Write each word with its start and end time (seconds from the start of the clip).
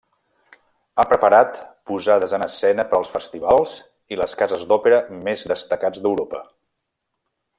Ha 0.95 1.03
preparat 1.09 1.59
posades 1.89 2.33
en 2.37 2.45
escena 2.45 2.85
per 2.93 2.97
als 3.01 3.13
festivals 3.19 3.77
i 4.15 4.19
les 4.23 4.33
cases 4.41 4.67
d'òpera 4.73 5.01
més 5.29 5.47
destacats 5.53 6.05
d'Europa. 6.07 6.43